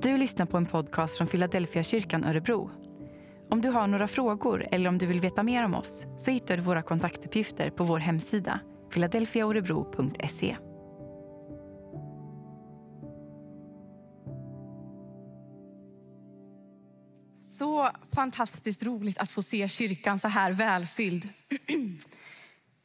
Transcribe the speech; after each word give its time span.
Du 0.00 0.16
lyssnar 0.16 0.46
på 0.46 0.56
en 0.56 0.66
podcast 0.66 1.16
från 1.16 1.26
Philadelphia 1.26 1.82
kyrkan 1.82 2.24
Örebro. 2.24 2.70
Om 3.50 3.60
du 3.60 3.68
har 3.68 3.86
några 3.86 4.08
frågor 4.08 4.66
eller 4.72 4.88
om 4.88 4.98
du 4.98 5.06
vill 5.06 5.20
veta 5.20 5.42
mer 5.42 5.64
om 5.64 5.74
oss 5.74 6.04
så 6.18 6.30
hittar 6.30 6.56
du 6.56 6.62
våra 6.62 6.82
kontaktuppgifter 6.82 7.70
på 7.70 7.84
vår 7.84 7.98
hemsida 7.98 8.60
philadelphiaorebro.se. 8.92 10.56
Så 17.58 17.90
fantastiskt 18.14 18.82
roligt 18.82 19.18
att 19.18 19.30
få 19.30 19.42
se 19.42 19.68
kyrkan 19.68 20.18
så 20.18 20.28
här 20.28 20.52
välfylld. 20.52 21.28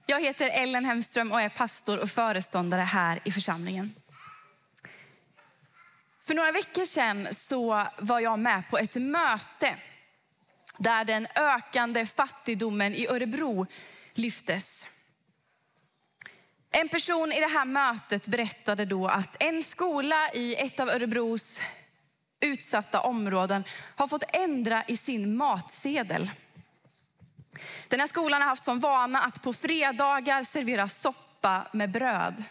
Jag 0.05 0.21
heter 0.21 0.49
Ellen 0.53 0.85
Hemström 0.85 1.31
och 1.31 1.41
är 1.41 1.49
pastor 1.49 1.99
och 1.99 2.09
föreståndare 2.09 2.81
här 2.81 3.19
i 3.25 3.31
församlingen. 3.31 3.89
För 6.25 6.33
några 6.33 6.51
veckor 6.51 6.85
sedan 6.85 7.27
så 7.31 7.87
var 7.97 8.19
jag 8.19 8.39
med 8.39 8.69
på 8.69 8.77
ett 8.77 8.95
möte 8.95 9.75
där 10.77 11.05
den 11.05 11.27
ökande 11.35 12.05
fattigdomen 12.05 12.93
i 12.95 13.07
Örebro 13.07 13.67
lyftes. 14.13 14.87
En 16.71 16.89
person 16.89 17.31
i 17.31 17.39
det 17.39 17.47
här 17.47 17.65
mötet 17.65 18.27
berättade 18.27 18.85
då 18.85 19.07
att 19.07 19.43
en 19.43 19.63
skola 19.63 20.31
i 20.33 20.55
ett 20.55 20.79
av 20.79 20.89
Örebros 20.89 21.61
utsatta 22.39 23.01
områden 23.01 23.63
har 23.95 24.07
fått 24.07 24.35
ändra 24.35 24.83
i 24.87 24.97
sin 24.97 25.37
matsedel. 25.37 26.31
Den 27.87 27.99
här 27.99 28.07
skolan 28.07 28.41
har 28.41 28.49
haft 28.49 28.63
som 28.63 28.79
vana 28.79 29.19
att 29.19 29.41
på 29.41 29.53
fredagar 29.53 30.43
servera 30.43 30.89
soppa 30.89 31.67
med 31.73 31.91
bröd. 31.91 32.43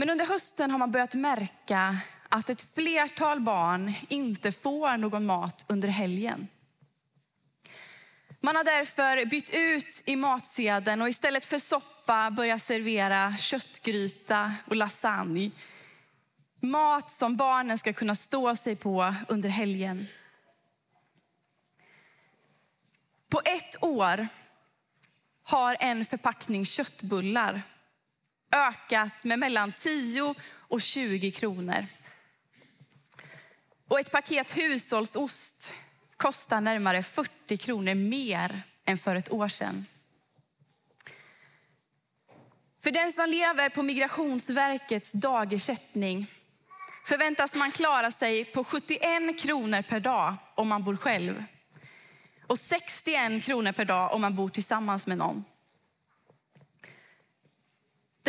Men 0.00 0.10
under 0.10 0.26
hösten 0.26 0.70
har 0.70 0.78
man 0.78 0.90
börjat 0.90 1.14
märka 1.14 1.96
att 2.28 2.50
ett 2.50 2.74
flertal 2.74 3.40
barn 3.40 3.92
inte 4.08 4.52
får 4.52 4.96
någon 4.96 5.26
mat 5.26 5.64
under 5.68 5.88
helgen. 5.88 6.48
Man 8.40 8.56
har 8.56 8.64
därför 8.64 9.26
bytt 9.26 9.50
ut 9.50 10.02
i 10.06 10.16
matsedeln 10.16 11.02
och 11.02 11.08
istället 11.08 11.46
för 11.46 11.58
soppa 11.58 12.30
börjat 12.30 12.62
servera 12.62 13.36
köttgryta 13.36 14.54
och 14.66 14.76
lasagne. 14.76 15.50
Mat 16.60 17.10
som 17.10 17.36
barnen 17.36 17.78
ska 17.78 17.92
kunna 17.92 18.14
stå 18.14 18.56
sig 18.56 18.76
på 18.76 19.14
under 19.28 19.48
helgen. 19.48 20.06
På 23.28 23.40
ett 23.44 23.82
år 23.82 24.28
har 25.42 25.76
en 25.80 26.04
förpackning 26.04 26.64
köttbullar 26.64 27.62
ökat 28.52 29.24
med 29.24 29.38
mellan 29.38 29.72
10 29.72 30.34
och 30.50 30.80
20 30.80 31.30
kronor. 31.30 31.86
Och 33.88 34.00
ett 34.00 34.12
paket 34.12 34.56
hushållsost 34.56 35.74
kostar 36.16 36.60
närmare 36.60 37.02
40 37.02 37.56
kronor 37.56 37.94
mer 37.94 38.62
än 38.84 38.98
för 38.98 39.16
ett 39.16 39.32
år 39.32 39.48
sedan. 39.48 39.86
För 42.82 42.90
den 42.90 43.12
som 43.12 43.28
lever 43.28 43.68
på 43.68 43.82
Migrationsverkets 43.82 45.12
dagersättning 45.12 46.26
förväntas 47.06 47.54
man 47.54 47.70
klara 47.70 48.10
sig 48.10 48.44
på 48.44 48.64
71 48.64 49.40
kronor 49.40 49.82
per 49.82 50.00
dag 50.00 50.34
om 50.54 50.68
man 50.68 50.84
bor 50.84 50.96
själv. 50.96 51.44
Och 52.46 52.58
61 52.58 53.44
kronor 53.44 53.72
per 53.72 53.84
dag 53.84 54.14
om 54.14 54.20
man 54.20 54.34
bor 54.34 54.48
tillsammans 54.48 55.06
med 55.06 55.18
någon. 55.18 55.44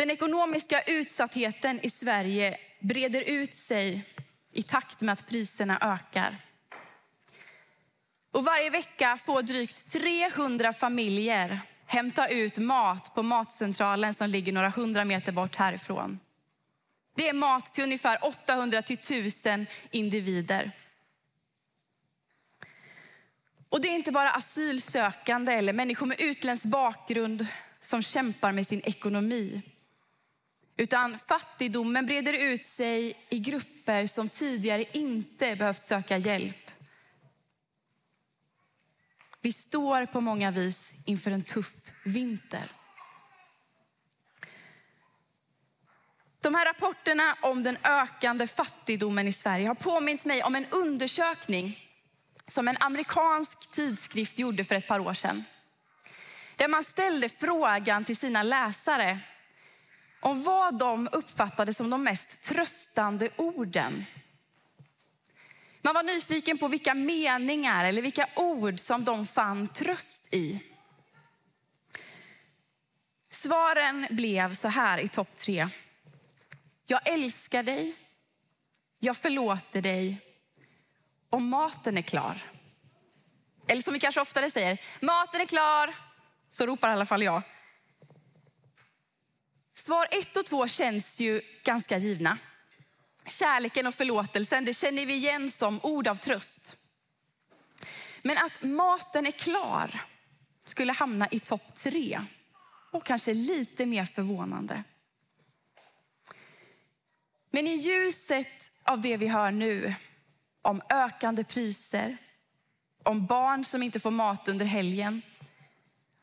Den 0.00 0.10
ekonomiska 0.10 0.82
utsattheten 0.82 1.80
i 1.82 1.90
Sverige 1.90 2.58
breder 2.80 3.20
ut 3.20 3.54
sig 3.54 4.04
i 4.52 4.62
takt 4.62 5.00
med 5.00 5.12
att 5.12 5.26
priserna 5.26 5.78
ökar. 5.80 6.36
Och 8.32 8.44
varje 8.44 8.70
vecka 8.70 9.18
får 9.24 9.42
drygt 9.42 9.92
300 9.92 10.72
familjer 10.72 11.60
hämta 11.86 12.28
ut 12.28 12.58
mat 12.58 13.14
på 13.14 13.22
matcentralen 13.22 14.14
som 14.14 14.30
ligger 14.30 14.52
några 14.52 14.68
hundra 14.68 15.04
meter 15.04 15.32
bort 15.32 15.56
härifrån. 15.56 16.20
Det 17.16 17.28
är 17.28 17.32
mat 17.32 17.74
till 17.74 17.84
ungefär 17.84 18.24
800 18.24 18.82
till 18.82 18.98
1000 18.98 19.66
individer. 19.90 20.70
Och 23.68 23.80
det 23.80 23.88
är 23.88 23.94
inte 23.94 24.12
bara 24.12 24.30
asylsökande 24.30 25.52
eller 25.52 25.72
människor 25.72 26.06
med 26.06 26.20
utländsk 26.20 26.64
bakgrund 26.64 27.46
som 27.80 28.02
kämpar 28.02 28.52
med 28.52 28.66
sin 28.66 28.80
ekonomi. 28.84 29.62
Utan 30.80 31.18
fattigdomen 31.18 32.06
breder 32.06 32.32
ut 32.32 32.64
sig 32.64 33.14
i 33.28 33.38
grupper 33.38 34.06
som 34.06 34.28
tidigare 34.28 34.84
inte 34.92 35.56
behövt 35.56 35.78
söka 35.78 36.16
hjälp. 36.16 36.70
Vi 39.40 39.52
står 39.52 40.06
på 40.06 40.20
många 40.20 40.50
vis 40.50 40.94
inför 41.04 41.30
en 41.30 41.42
tuff 41.42 41.92
vinter. 42.04 42.70
De 46.40 46.54
här 46.54 46.64
rapporterna 46.64 47.36
om 47.42 47.62
den 47.62 47.78
ökande 47.82 48.46
fattigdomen 48.46 49.28
i 49.28 49.32
Sverige 49.32 49.68
har 49.68 49.74
påmint 49.74 50.24
mig 50.24 50.42
om 50.42 50.54
en 50.54 50.66
undersökning 50.70 51.78
som 52.46 52.68
en 52.68 52.76
amerikansk 52.80 53.70
tidskrift 53.70 54.38
gjorde 54.38 54.64
för 54.64 54.74
ett 54.74 54.88
par 54.88 55.00
år 55.00 55.14
sedan. 55.14 55.44
Där 56.56 56.68
man 56.68 56.84
ställde 56.84 57.28
frågan 57.28 58.04
till 58.04 58.16
sina 58.16 58.42
läsare 58.42 59.18
om 60.20 60.42
vad 60.42 60.78
de 60.78 61.08
uppfattade 61.12 61.74
som 61.74 61.90
de 61.90 62.02
mest 62.02 62.42
tröstande 62.42 63.30
orden. 63.36 64.04
Man 65.82 65.94
var 65.94 66.02
nyfiken 66.02 66.58
på 66.58 66.68
vilka 66.68 66.94
meningar 66.94 67.84
eller 67.84 68.02
vilka 68.02 68.28
ord 68.36 68.80
som 68.80 69.04
de 69.04 69.26
fann 69.26 69.68
tröst 69.68 70.34
i. 70.34 70.60
Svaren 73.30 74.06
blev 74.10 74.54
så 74.54 74.68
här 74.68 74.98
i 74.98 75.08
topp 75.08 75.36
tre. 75.36 75.68
Jag 76.86 77.08
älskar 77.08 77.62
dig, 77.62 77.94
jag 78.98 79.16
förlåter 79.16 79.82
dig 79.82 80.18
och 81.30 81.42
maten 81.42 81.98
är 81.98 82.02
klar. 82.02 82.42
Eller 83.66 83.82
som 83.82 83.94
vi 83.94 84.00
kanske 84.00 84.20
oftare 84.20 84.50
säger, 84.50 84.80
maten 85.00 85.40
är 85.40 85.46
klar. 85.46 85.94
Så 86.50 86.66
ropar 86.66 86.90
i 86.90 86.92
alla 86.92 87.06
fall 87.06 87.22
jag. 87.22 87.42
Svar 89.80 90.08
ett 90.10 90.36
och 90.36 90.46
två 90.46 90.68
känns 90.68 91.20
ju 91.20 91.40
ganska 91.64 91.98
givna. 91.98 92.38
Kärleken 93.26 93.86
och 93.86 93.94
förlåtelsen, 93.94 94.64
det 94.64 94.74
känner 94.74 95.06
vi 95.06 95.14
igen 95.14 95.50
som 95.50 95.80
ord 95.82 96.08
av 96.08 96.14
tröst. 96.14 96.76
Men 98.22 98.36
att 98.36 98.62
maten 98.62 99.26
är 99.26 99.30
klar 99.30 100.00
skulle 100.66 100.92
hamna 100.92 101.28
i 101.30 101.40
topp 101.40 101.74
tre 101.74 102.20
och 102.90 103.04
kanske 103.04 103.34
lite 103.34 103.86
mer 103.86 104.04
förvånande. 104.04 104.84
Men 107.50 107.66
i 107.66 107.74
ljuset 107.74 108.72
av 108.82 109.00
det 109.00 109.16
vi 109.16 109.26
hör 109.26 109.50
nu 109.50 109.94
om 110.62 110.82
ökande 110.88 111.44
priser, 111.44 112.16
om 113.02 113.26
barn 113.26 113.64
som 113.64 113.82
inte 113.82 114.00
får 114.00 114.10
mat 114.10 114.48
under 114.48 114.66
helgen, 114.66 115.22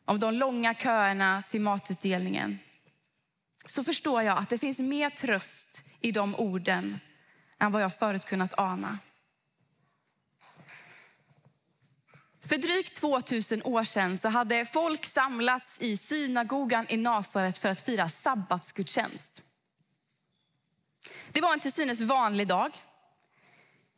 om 0.05 0.19
de 0.19 0.33
långa 0.33 0.73
köerna 0.73 1.41
till 1.41 1.61
matutdelningen, 1.61 2.59
så 3.67 3.83
förstår 3.83 4.23
jag 4.23 4.37
att 4.37 4.49
det 4.49 4.57
finns 4.57 4.79
mer 4.79 5.09
tröst 5.09 5.83
i 6.01 6.11
de 6.11 6.35
orden 6.35 6.99
än 7.59 7.71
vad 7.71 7.81
jag 7.81 7.97
förut 7.97 8.25
kunnat 8.25 8.59
ana. 8.59 8.97
För 12.41 12.57
drygt 12.57 12.95
2000 12.95 13.61
år 13.63 13.83
sedan 13.83 14.17
så 14.17 14.29
hade 14.29 14.65
folk 14.65 15.05
samlats 15.05 15.81
i 15.81 15.97
synagogan 15.97 16.85
i 16.89 16.97
Nasaret 16.97 17.57
för 17.57 17.69
att 17.69 17.81
fira 17.81 18.09
sabbatsgudstjänst. 18.09 19.43
Det 21.31 21.41
var 21.41 21.53
en 21.53 21.59
till 21.59 21.73
synes 21.73 22.01
vanlig 22.01 22.47
dag. 22.47 22.71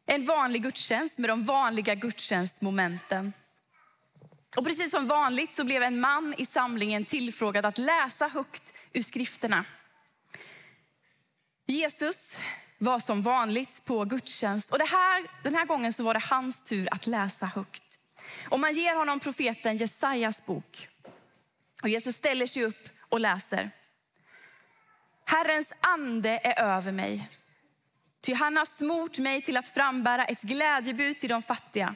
En 0.06 0.26
vanlig 0.26 0.64
gudstjänst 0.64 1.18
med 1.18 1.30
de 1.30 1.44
vanliga 1.44 1.96
gudstjänstmomenten. 1.96 3.34
Och 4.56 4.66
precis 4.66 4.92
som 4.92 5.08
vanligt 5.08 5.54
så 5.54 5.64
blev 5.64 5.84
en 5.84 6.00
man 6.00 6.34
i 6.38 6.46
samlingen 6.46 7.06
tillfrågad 7.06 7.66
att 7.66 7.78
läsa 7.78 8.28
högt 8.28 8.74
ur 8.94 9.02
skrifterna. 9.02 9.66
Jesus 11.66 12.40
var 12.78 13.00
som 13.00 13.22
vanligt 13.22 13.86
på 13.86 14.06
gudstjänst 14.06 14.72
och 14.72 14.80
det 14.80 14.86
här, 14.86 15.44
den 15.44 15.56
här 15.56 15.66
gången 15.66 15.94
så 15.94 16.04
var 16.04 16.14
det 16.14 16.24
hans 16.30 16.64
tur 16.64 16.88
att 16.92 17.08
läsa 17.08 17.46
högt. 17.46 18.00
Och 18.50 18.60
man 18.60 18.74
ger 18.74 18.96
honom 18.96 19.20
profeten 19.20 19.78
Jesajas 19.78 20.46
bok. 20.46 20.88
Och 21.82 21.90
Jesus 21.90 22.16
ställer 22.16 22.48
sig 22.48 22.64
upp 22.64 22.90
och 23.10 23.20
läser. 23.20 23.72
Herrens 25.26 25.74
ande 25.82 26.40
är 26.44 26.64
över 26.64 26.92
mig. 26.92 27.30
Ty 28.22 28.34
han 28.34 28.58
har 28.58 28.66
smort 28.66 29.18
mig 29.18 29.42
till 29.42 29.58
att 29.58 29.70
frambära 29.70 30.26
ett 30.26 30.42
glädjebud 30.42 31.18
till 31.18 31.30
de 31.30 31.42
fattiga. 31.42 31.96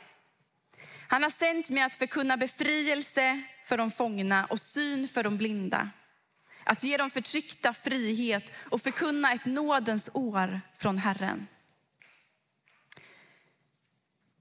Han 1.13 1.23
har 1.23 1.29
sänt 1.29 1.69
mig 1.69 1.83
att 1.83 1.95
förkunna 1.95 2.37
befrielse 2.37 3.41
för 3.65 3.77
de 3.77 3.91
fångna 3.91 4.45
och 4.45 4.59
syn 4.59 5.07
för 5.07 5.23
de 5.23 5.37
blinda. 5.37 5.89
Att 6.63 6.83
ge 6.83 6.97
de 6.97 7.09
förtryckta 7.09 7.73
frihet 7.73 8.51
och 8.55 8.81
förkunna 8.81 9.33
ett 9.33 9.45
nådens 9.45 10.09
år 10.13 10.61
från 10.77 10.97
Herren. 10.97 11.47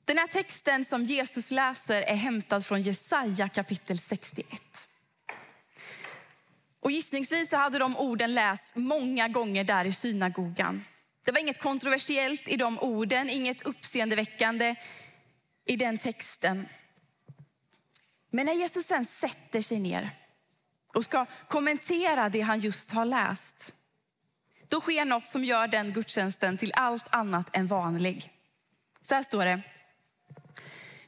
Den 0.04 0.18
här 0.18 0.26
texten 0.26 0.84
som 0.84 1.04
Jesus 1.04 1.50
läser 1.50 2.02
är 2.02 2.16
hämtad 2.16 2.66
från 2.66 2.82
Jesaja 2.82 3.48
kapitel 3.48 3.98
61. 3.98 4.62
Och 6.80 6.90
gissningsvis 6.90 7.50
så 7.50 7.56
hade 7.56 7.78
de 7.78 7.96
orden 7.96 8.34
lästs 8.34 8.72
många 8.74 9.28
gånger 9.28 9.64
där 9.64 9.84
i 9.84 9.92
synagogan. 9.92 10.84
Det 11.24 11.32
var 11.32 11.38
inget 11.38 11.62
kontroversiellt 11.62 12.48
i 12.48 12.56
de 12.56 12.78
orden, 12.78 13.30
inget 13.30 13.62
uppseendeväckande 13.62 14.76
i 15.64 15.76
den 15.76 15.98
texten. 15.98 16.68
Men 18.30 18.46
när 18.46 18.52
Jesus 18.52 18.86
sen 18.86 19.04
sätter 19.04 19.60
sig 19.60 19.80
ner 19.80 20.10
och 20.94 21.04
ska 21.04 21.26
kommentera 21.48 22.28
det 22.28 22.40
han 22.40 22.60
just 22.60 22.90
har 22.90 23.04
läst, 23.04 23.74
då 24.68 24.80
sker 24.80 25.04
något 25.04 25.28
som 25.28 25.44
gör 25.44 25.68
den 25.68 25.92
gudstjänsten 25.92 26.58
till 26.58 26.72
allt 26.74 27.04
annat 27.10 27.56
än 27.56 27.66
vanlig. 27.66 28.30
Så 29.02 29.14
här 29.14 29.22
står 29.22 29.44
det. 29.44 29.62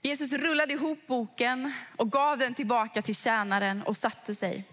Jesus 0.03 0.33
rullade 0.33 0.73
ihop 0.73 1.07
boken 1.07 1.73
och 1.97 2.13
gav 2.13 2.39
den 2.39 2.55
tillbaka 2.55 3.03
till 3.03 3.17
tjänaren 3.17 3.83
och 3.83 3.97
satte 3.97 4.35
sig. 4.35 4.65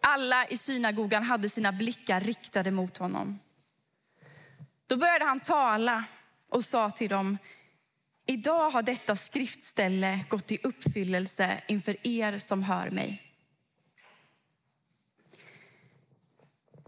Alla 0.00 0.46
i 0.46 0.56
synagogan 0.56 1.22
hade 1.22 1.48
sina 1.48 1.72
blickar 1.72 2.20
riktade 2.20 2.70
mot 2.70 2.96
honom. 2.96 3.38
Då 4.86 4.96
började 4.96 5.24
han 5.24 5.40
tala 5.40 6.04
och 6.48 6.64
sa 6.64 6.90
till 6.90 7.08
dem, 7.10 7.38
idag 8.28 8.70
har 8.70 8.82
detta 8.82 9.16
skriftställe 9.16 10.20
gått 10.28 10.52
i 10.52 10.58
uppfyllelse 10.62 11.62
inför 11.68 12.06
er 12.06 12.38
som 12.38 12.62
hör 12.62 12.90
mig. 12.90 13.22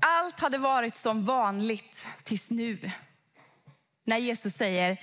Allt 0.03 0.41
hade 0.41 0.59
varit 0.59 0.97
som 0.97 1.25
vanligt 1.25 2.09
tills 2.25 2.51
nu. 2.51 2.91
När 4.05 4.19
Jesus 4.19 4.55
säger 4.55 5.01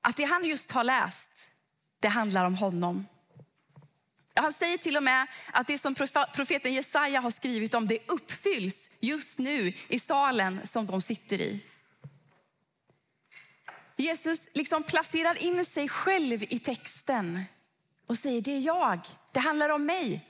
att 0.00 0.16
det 0.16 0.24
han 0.24 0.44
just 0.44 0.70
har 0.70 0.84
läst, 0.84 1.50
det 2.00 2.08
handlar 2.08 2.44
om 2.44 2.54
honom. 2.54 3.06
Han 4.34 4.52
säger 4.52 4.78
till 4.78 4.96
och 4.96 5.02
med 5.02 5.26
att 5.52 5.66
det 5.66 5.78
som 5.78 5.94
profeten 6.34 6.74
Jesaja 6.74 7.20
har 7.20 7.30
skrivit 7.30 7.74
om, 7.74 7.86
det 7.86 7.98
uppfylls 8.08 8.90
just 9.00 9.38
nu 9.38 9.72
i 9.88 9.98
salen 9.98 10.66
som 10.66 10.86
de 10.86 11.02
sitter 11.02 11.40
i. 11.40 11.62
Jesus 13.98 14.48
liksom 14.52 14.82
placerar 14.82 15.42
in 15.42 15.64
sig 15.64 15.88
själv 15.88 16.42
i 16.42 16.58
texten 16.58 17.44
och 18.06 18.18
säger, 18.18 18.40
det 18.40 18.50
är 18.50 18.60
jag, 18.60 19.00
det 19.32 19.40
handlar 19.40 19.68
om 19.68 19.86
mig. 19.86 20.24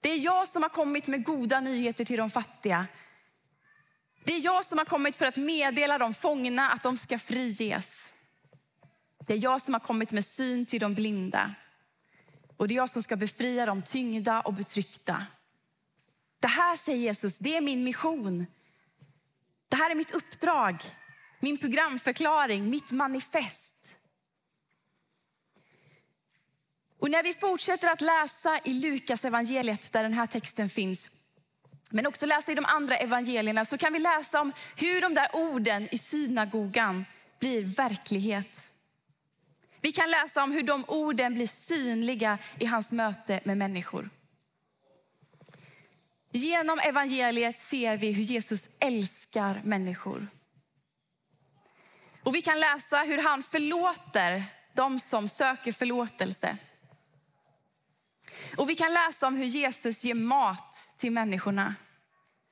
Det 0.00 0.08
är 0.08 0.18
jag 0.18 0.48
som 0.48 0.62
har 0.62 0.70
kommit 0.70 1.06
med 1.06 1.24
goda 1.24 1.60
nyheter 1.60 2.04
till 2.04 2.18
de 2.18 2.30
fattiga. 2.30 2.86
Det 4.24 4.32
är 4.32 4.44
jag 4.44 4.64
som 4.64 4.78
har 4.78 4.84
kommit 4.84 5.16
för 5.16 5.26
att 5.26 5.36
meddela 5.36 5.98
de 5.98 6.14
fångna 6.14 6.70
att 6.70 6.82
de 6.82 6.96
ska 6.96 7.18
friges. 7.18 8.12
Det 9.26 9.32
är 9.34 9.38
jag 9.38 9.60
som 9.60 9.74
har 9.74 9.80
kommit 9.80 10.12
med 10.12 10.24
syn 10.24 10.66
till 10.66 10.80
de 10.80 10.94
blinda. 10.94 11.54
Och 12.56 12.68
det 12.68 12.74
är 12.74 12.76
jag 12.76 12.90
som 12.90 13.02
ska 13.02 13.16
befria 13.16 13.66
de 13.66 13.82
tyngda 13.82 14.40
och 14.40 14.54
betryckta. 14.54 15.26
Det 16.40 16.48
här 16.48 16.76
säger 16.76 16.98
Jesus, 16.98 17.38
det 17.38 17.56
är 17.56 17.60
min 17.60 17.84
mission. 17.84 18.46
Det 19.68 19.76
här 19.76 19.90
är 19.90 19.94
mitt 19.94 20.10
uppdrag, 20.10 20.84
min 21.40 21.58
programförklaring, 21.58 22.70
mitt 22.70 22.90
manifest. 22.90 23.98
Och 26.98 27.10
när 27.10 27.22
vi 27.22 27.32
fortsätter 27.32 27.88
att 27.88 28.00
läsa 28.00 28.60
i 28.64 28.72
Lukas 28.72 29.24
evangeliet 29.24 29.92
där 29.92 30.02
den 30.02 30.12
här 30.12 30.26
texten 30.26 30.70
finns, 30.70 31.10
men 31.90 32.06
också 32.06 32.26
läsa 32.26 32.52
i 32.52 32.54
de 32.54 32.64
andra 32.64 32.96
evangelierna, 32.96 33.64
så 33.64 33.78
kan 33.78 33.92
vi 33.92 33.98
läsa 33.98 34.40
om 34.40 34.52
hur 34.76 35.00
de 35.00 35.14
där 35.14 35.28
orden 35.32 35.88
i 35.94 35.98
synagogan 35.98 37.04
blir 37.38 37.64
verklighet. 37.64 38.70
Vi 39.80 39.92
kan 39.92 40.10
läsa 40.10 40.42
om 40.42 40.52
hur 40.52 40.62
de 40.62 40.84
orden 40.88 41.34
blir 41.34 41.46
synliga 41.46 42.38
i 42.58 42.66
hans 42.66 42.92
möte 42.92 43.40
med 43.44 43.58
människor. 43.58 44.10
Genom 46.32 46.78
evangeliet 46.78 47.58
ser 47.58 47.96
vi 47.96 48.12
hur 48.12 48.22
Jesus 48.22 48.70
älskar 48.78 49.60
människor. 49.64 50.28
Och 52.22 52.34
vi 52.34 52.42
kan 52.42 52.60
läsa 52.60 52.98
hur 52.98 53.18
han 53.18 53.42
förlåter 53.42 54.44
de 54.74 54.98
som 54.98 55.28
söker 55.28 55.72
förlåtelse. 55.72 56.56
Och 58.56 58.70
vi 58.70 58.74
kan 58.74 58.94
läsa 58.94 59.26
om 59.26 59.36
hur 59.36 59.44
Jesus 59.44 60.04
ger 60.04 60.14
mat 60.14 60.88
till 60.96 61.12
människorna. 61.12 61.74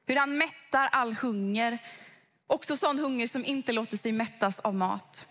Hur 0.06 0.16
han 0.16 0.38
mättar 0.38 0.88
all 0.92 1.14
hunger, 1.14 1.78
också 2.46 2.76
sån 2.76 2.98
hunger 2.98 3.26
som 3.26 3.44
inte 3.44 3.72
låter 3.72 3.96
sig 3.96 4.12
mättas 4.12 4.60
av 4.60 4.74
mat. 4.74 5.26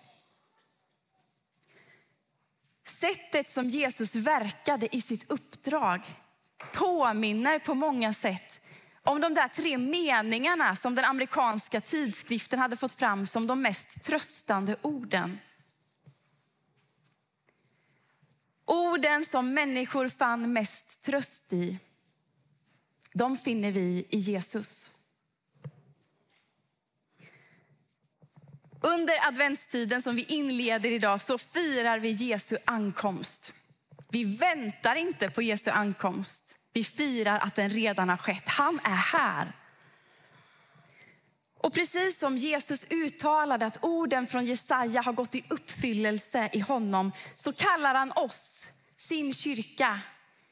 Sättet 2.87 3.49
som 3.49 3.69
Jesus 3.69 4.15
verkade 4.15 4.95
i 4.95 5.01
sitt 5.01 5.31
uppdrag 5.31 6.01
påminner 6.73 7.59
på 7.59 7.73
många 7.73 8.13
sätt 8.13 8.61
om 9.07 9.21
de 9.21 9.33
där 9.33 9.47
tre 9.47 9.77
meningarna 9.77 10.75
som 10.75 10.95
den 10.95 11.05
amerikanska 11.05 11.81
tidskriften 11.81 12.59
hade 12.59 12.75
fått 12.75 12.93
fram 12.93 13.27
som 13.27 13.47
de 13.47 13.61
mest 13.61 14.03
tröstande 14.03 14.75
orden. 14.81 15.39
Orden 18.65 19.25
som 19.25 19.53
människor 19.53 20.09
fann 20.09 20.53
mest 20.53 21.01
tröst 21.01 21.53
i, 21.53 21.77
de 23.13 23.37
finner 23.37 23.71
vi 23.71 24.07
i 24.09 24.17
Jesus. 24.17 24.91
Under 28.81 29.27
adventstiden 29.27 30.01
som 30.01 30.15
vi 30.15 30.23
inleder 30.23 30.89
idag 30.89 31.21
så 31.21 31.37
firar 31.37 31.99
vi 31.99 32.09
Jesu 32.09 32.57
ankomst. 32.65 33.53
Vi 34.09 34.23
väntar 34.23 34.95
inte 34.95 35.29
på 35.29 35.41
Jesu 35.41 35.71
ankomst. 35.71 36.57
Vi 36.77 36.83
firar 36.83 37.39
att 37.39 37.55
den 37.55 37.69
redan 37.69 38.09
har 38.09 38.17
skett. 38.17 38.49
Han 38.49 38.79
är 38.83 38.95
här. 38.95 39.53
Och 41.57 41.73
precis 41.73 42.19
som 42.19 42.37
Jesus 42.37 42.85
uttalade 42.89 43.65
att 43.65 43.83
orden 43.83 44.27
från 44.27 44.45
Jesaja 44.45 45.01
har 45.01 45.13
gått 45.13 45.35
i 45.35 45.43
uppfyllelse 45.49 46.49
i 46.53 46.59
honom, 46.59 47.11
så 47.35 47.53
kallar 47.53 47.95
han 47.95 48.11
oss, 48.11 48.69
sin 48.97 49.33
kyrka, 49.33 49.99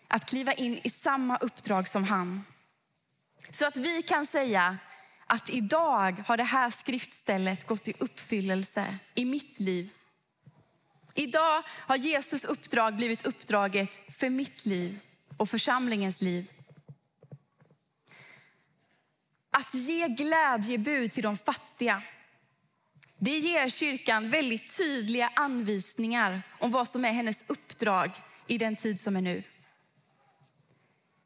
att 0.07 0.25
kliva 0.25 0.53
in 0.53 0.79
i 0.83 0.89
samma 0.89 1.37
uppdrag 1.37 1.87
som 1.87 2.03
han. 2.03 2.43
Så 3.49 3.65
att 3.65 3.77
vi 3.77 4.01
kan 4.01 4.25
säga 4.25 4.77
att 5.27 5.49
idag 5.49 6.23
har 6.27 6.37
det 6.37 6.43
här 6.43 6.69
skriftstället 6.69 7.67
gått 7.67 7.87
i 7.87 7.93
uppfyllelse 7.99 8.97
i 9.15 9.25
mitt 9.25 9.59
liv. 9.59 9.89
Idag 11.15 11.63
har 11.69 11.95
Jesus 11.95 12.45
uppdrag 12.45 12.95
blivit 12.95 13.25
uppdraget 13.25 14.01
för 14.17 14.29
mitt 14.29 14.65
liv 14.65 14.99
och 15.37 15.49
församlingens 15.49 16.21
liv. 16.21 16.51
Att 19.51 19.73
ge 19.73 20.07
glädjebud 20.07 21.11
till 21.11 21.23
de 21.23 21.37
fattiga, 21.37 22.01
det 23.17 23.37
ger 23.37 23.69
kyrkan 23.69 24.29
väldigt 24.29 24.77
tydliga 24.77 25.31
anvisningar 25.35 26.41
om 26.59 26.71
vad 26.71 26.87
som 26.87 27.05
är 27.05 27.11
hennes 27.11 27.45
uppdrag 27.47 28.11
i 28.47 28.57
den 28.57 28.75
tid 28.75 28.99
som 28.99 29.15
är 29.15 29.21
nu. 29.21 29.43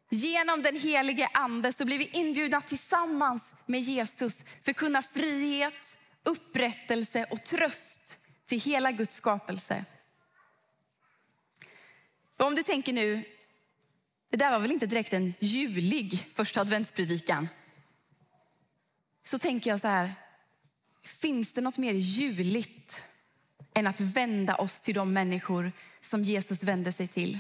Genom 0.09 0.61
den 0.61 0.75
helige 0.75 1.29
ande 1.33 1.73
så 1.73 1.85
blir 1.85 1.97
vi 1.97 2.09
inbjudna 2.13 2.61
tillsammans 2.61 3.53
med 3.65 3.81
Jesus 3.81 4.45
för 4.63 4.71
att 4.71 4.77
kunna 4.77 5.01
frihet, 5.01 5.97
upprättelse 6.23 7.25
och 7.31 7.43
tröst 7.43 8.19
till 8.45 8.61
hela 8.61 8.91
Guds 8.91 9.15
skapelse. 9.15 9.85
Om 12.37 12.55
du 12.55 12.63
tänker 12.63 12.93
nu, 12.93 13.23
det 14.29 14.38
där 14.38 14.51
var 14.51 14.59
väl 14.59 14.71
inte 14.71 14.86
direkt 14.86 15.13
en 15.13 15.33
julig 15.39 16.27
första 16.33 16.62
adventspredikan? 16.62 17.50
Så 19.24 19.39
tänker 19.39 19.69
jag 19.69 19.79
så 19.79 19.88
här, 19.88 20.13
finns 21.03 21.53
det 21.53 21.62
något 21.62 21.77
mer 21.77 21.93
juligt 21.93 23.03
än 23.74 23.88
att 23.88 24.01
vända 24.01 24.55
oss 24.55 24.81
till 24.81 24.95
de 24.95 25.13
människor 25.13 25.71
som 26.01 26.24
Jesus 26.24 26.63
vände 26.63 26.91
sig 26.91 27.07
till? 27.07 27.39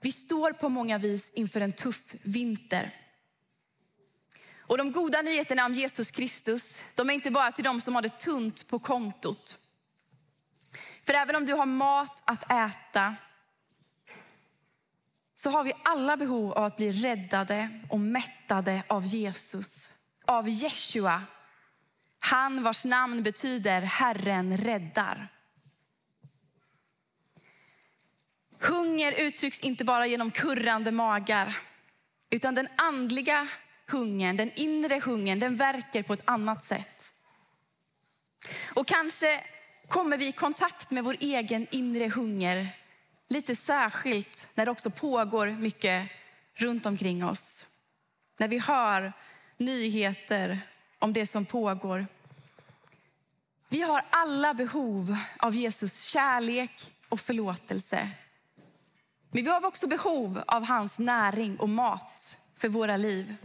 Vi 0.00 0.12
står 0.12 0.52
på 0.52 0.68
många 0.68 0.98
vis 0.98 1.30
inför 1.34 1.60
en 1.60 1.72
tuff 1.72 2.14
vinter. 2.22 2.90
Och 4.66 4.78
de 4.78 4.92
goda 4.92 5.22
nyheterna 5.22 5.66
om 5.66 5.74
Jesus 5.74 6.10
Kristus, 6.10 6.84
de 6.94 7.10
är 7.10 7.14
inte 7.14 7.30
bara 7.30 7.52
till 7.52 7.64
de 7.64 7.80
som 7.80 7.94
har 7.94 8.02
det 8.02 8.18
tunt 8.18 8.68
på 8.68 8.78
kontot. 8.78 9.58
För 11.06 11.14
även 11.14 11.36
om 11.36 11.46
du 11.46 11.52
har 11.54 11.66
mat 11.66 12.22
att 12.24 12.50
äta, 12.50 13.14
så 15.36 15.50
har 15.50 15.64
vi 15.64 15.72
alla 15.82 16.16
behov 16.16 16.52
av 16.52 16.64
att 16.64 16.76
bli 16.76 16.92
räddade 16.92 17.80
och 17.90 18.00
mättade 18.00 18.82
av 18.86 19.06
Jesus. 19.06 19.90
Av 20.26 20.48
Jeshua. 20.48 21.22
Han 22.18 22.62
vars 22.62 22.84
namn 22.84 23.22
betyder 23.22 23.80
Herren 23.80 24.56
räddar. 24.56 25.28
Hunger 28.60 29.12
uttrycks 29.12 29.60
inte 29.60 29.84
bara 29.84 30.06
genom 30.06 30.30
kurrande 30.30 30.90
magar, 30.90 31.56
utan 32.30 32.54
den 32.54 32.68
andliga 32.76 33.48
hungern, 33.86 34.36
den 34.36 34.50
inre 34.54 35.00
hungern, 35.00 35.38
den 35.38 35.56
verkar 35.56 36.02
på 36.02 36.12
ett 36.12 36.22
annat 36.24 36.64
sätt. 36.64 37.14
Och 38.74 38.86
kanske 38.86 39.44
kommer 39.88 40.16
vi 40.16 40.26
i 40.26 40.32
kontakt 40.32 40.90
med 40.90 41.04
vår 41.04 41.16
egen 41.20 41.66
inre 41.70 42.08
hunger. 42.08 42.68
Lite 43.28 43.56
särskilt 43.56 44.48
när 44.54 44.64
det 44.64 44.70
också 44.70 44.90
pågår 44.90 45.46
mycket 45.46 46.08
runt 46.54 46.86
omkring 46.86 47.24
oss. 47.24 47.66
När 48.38 48.48
vi 48.48 48.58
hör 48.58 49.12
nyheter 49.56 50.60
om 50.98 51.12
det 51.12 51.26
som 51.26 51.46
pågår. 51.46 52.06
Vi 53.68 53.82
har 53.82 54.02
alla 54.10 54.54
behov 54.54 55.16
av 55.38 55.54
Jesus 55.54 56.02
kärlek 56.02 56.92
och 57.08 57.20
förlåtelse. 57.20 58.10
Men 59.30 59.44
vi 59.44 59.50
har 59.50 59.66
också 59.66 59.86
behov 59.86 60.42
av 60.46 60.64
hans 60.64 60.98
näring 60.98 61.56
och 61.56 61.68
mat 61.68 62.38
för 62.56 62.68
våra 62.68 62.96
liv. 62.96 63.36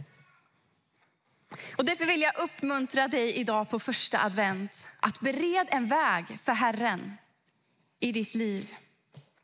Och 1.76 1.84
därför 1.84 2.06
vill 2.06 2.20
jag 2.20 2.38
uppmuntra 2.38 3.08
dig 3.08 3.32
idag 3.32 3.70
på 3.70 3.78
första 3.78 4.24
advent 4.24 4.88
att 5.00 5.20
bered 5.20 5.68
en 5.70 5.86
väg 5.86 6.40
för 6.40 6.52
Herren 6.52 7.12
i 8.00 8.12
ditt 8.12 8.34
liv. 8.34 8.74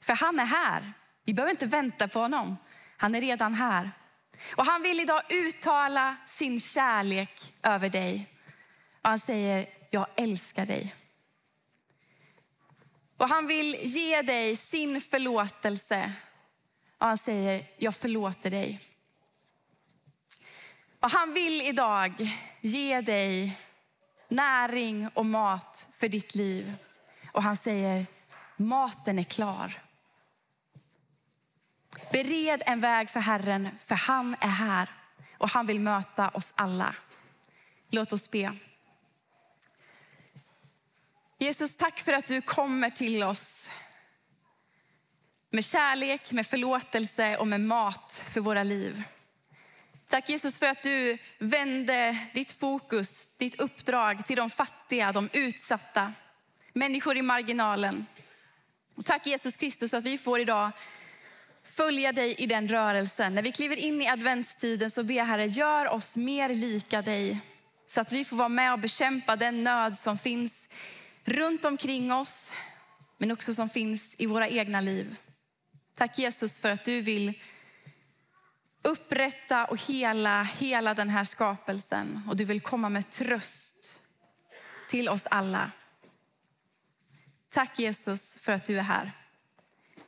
För 0.00 0.12
han 0.12 0.38
är 0.38 0.44
här. 0.44 0.92
Vi 1.24 1.34
behöver 1.34 1.50
inte 1.50 1.66
vänta 1.66 2.08
på 2.08 2.18
honom. 2.18 2.56
Han 2.96 3.14
är 3.14 3.20
redan 3.20 3.54
här. 3.54 3.90
Och 4.56 4.66
han 4.66 4.82
vill 4.82 5.00
idag 5.00 5.22
uttala 5.28 6.16
sin 6.26 6.60
kärlek 6.60 7.54
över 7.62 7.88
dig. 7.88 8.32
Och 9.02 9.08
han 9.08 9.18
säger, 9.18 9.66
jag 9.90 10.06
älskar 10.16 10.66
dig. 10.66 10.94
Och 13.16 13.28
han 13.28 13.46
vill 13.46 13.76
ge 13.80 14.22
dig 14.22 14.56
sin 14.56 15.00
förlåtelse. 15.00 16.12
Och 16.98 17.06
han 17.06 17.18
säger, 17.18 17.64
jag 17.78 17.96
förlåter 17.96 18.50
dig. 18.50 18.80
Och 21.06 21.12
han 21.12 21.34
vill 21.34 21.62
idag 21.62 22.14
ge 22.60 23.00
dig 23.00 23.58
näring 24.28 25.08
och 25.14 25.26
mat 25.26 25.88
för 25.92 26.08
ditt 26.08 26.34
liv. 26.34 26.74
Och 27.32 27.42
han 27.42 27.56
säger, 27.56 28.06
maten 28.56 29.18
är 29.18 29.22
klar. 29.22 29.82
Bered 32.12 32.62
en 32.66 32.80
väg 32.80 33.10
för 33.10 33.20
Herren, 33.20 33.68
för 33.84 33.94
han 33.94 34.36
är 34.40 34.48
här 34.48 34.90
och 35.38 35.50
han 35.50 35.66
vill 35.66 35.80
möta 35.80 36.28
oss 36.28 36.52
alla. 36.56 36.94
Låt 37.90 38.12
oss 38.12 38.30
be. 38.30 38.56
Jesus, 41.38 41.76
tack 41.76 42.00
för 42.00 42.12
att 42.12 42.26
du 42.26 42.40
kommer 42.40 42.90
till 42.90 43.22
oss 43.22 43.70
med 45.50 45.64
kärlek, 45.64 46.32
med 46.32 46.46
förlåtelse 46.46 47.36
och 47.36 47.46
med 47.46 47.60
mat 47.60 48.22
för 48.32 48.40
våra 48.40 48.62
liv. 48.62 49.04
Tack 50.08 50.28
Jesus 50.28 50.58
för 50.58 50.66
att 50.66 50.82
du 50.82 51.18
vände 51.38 52.18
ditt 52.34 52.52
fokus, 52.52 53.30
ditt 53.36 53.60
uppdrag 53.60 54.26
till 54.26 54.36
de 54.36 54.50
fattiga, 54.50 55.12
de 55.12 55.28
utsatta, 55.32 56.12
människor 56.72 57.16
i 57.16 57.22
marginalen. 57.22 58.06
tack 59.04 59.26
Jesus 59.26 59.56
Kristus 59.56 59.94
att 59.94 60.04
vi 60.04 60.18
får 60.18 60.40
idag 60.40 60.70
följa 61.64 62.12
dig 62.12 62.34
i 62.38 62.46
den 62.46 62.68
rörelsen. 62.68 63.34
När 63.34 63.42
vi 63.42 63.52
kliver 63.52 63.76
in 63.76 64.02
i 64.02 64.08
adventstiden 64.08 64.90
så 64.90 65.02
ber 65.02 65.24
Herre, 65.24 65.46
gör 65.46 65.88
oss 65.88 66.16
mer 66.16 66.48
lika 66.48 67.02
dig. 67.02 67.40
Så 67.88 68.00
att 68.00 68.12
vi 68.12 68.24
får 68.24 68.36
vara 68.36 68.48
med 68.48 68.72
och 68.72 68.78
bekämpa 68.78 69.36
den 69.36 69.64
nöd 69.64 69.98
som 69.98 70.18
finns 70.18 70.68
runt 71.24 71.64
omkring 71.64 72.12
oss, 72.12 72.52
men 73.18 73.30
också 73.30 73.54
som 73.54 73.68
finns 73.68 74.16
i 74.18 74.26
våra 74.26 74.48
egna 74.48 74.80
liv. 74.80 75.16
Tack 75.94 76.18
Jesus 76.18 76.60
för 76.60 76.70
att 76.70 76.84
du 76.84 77.00
vill 77.00 77.34
upprätta 78.86 79.64
och 79.64 79.82
hela 79.82 80.42
hela 80.42 80.94
den 80.94 81.08
här 81.08 81.24
skapelsen 81.24 82.22
och 82.28 82.36
du 82.36 82.44
vill 82.44 82.60
komma 82.60 82.88
med 82.88 83.10
tröst 83.10 84.00
till 84.88 85.08
oss 85.08 85.26
alla. 85.30 85.70
Tack 87.48 87.78
Jesus 87.78 88.36
för 88.40 88.52
att 88.52 88.64
du 88.64 88.78
är 88.78 88.82
här. 88.82 89.12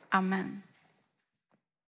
Amen. 0.09 0.61